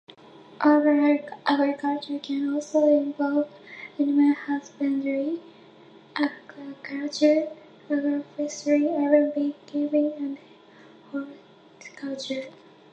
Urban 0.65 1.19
agriculture 1.45 2.17
can 2.17 2.51
also 2.55 2.87
involve 2.89 3.47
animal 3.99 4.33
husbandry, 4.33 5.39
aquaculture, 6.15 7.55
agroforestry, 7.87 8.87
urban 8.89 9.29
beekeeping, 9.35 10.11
and 10.13 10.37
horticulture. 11.11 12.51